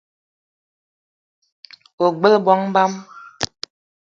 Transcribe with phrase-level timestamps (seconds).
[2.05, 2.93] Ogbela bongo bang?